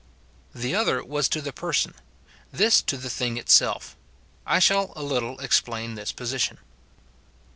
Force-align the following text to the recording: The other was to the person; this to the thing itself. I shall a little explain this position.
The 0.55 0.73
other 0.73 1.03
was 1.03 1.29
to 1.29 1.41
the 1.41 1.53
person; 1.53 1.93
this 2.51 2.81
to 2.81 2.97
the 2.97 3.07
thing 3.07 3.37
itself. 3.37 3.95
I 4.47 4.57
shall 4.57 4.93
a 4.95 5.03
little 5.03 5.37
explain 5.39 5.93
this 5.93 6.11
position. 6.11 6.57